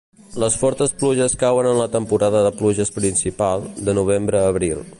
[0.43, 4.83] Les fortes pluges cauen en la temporada de pluges principal, de novembre a abril.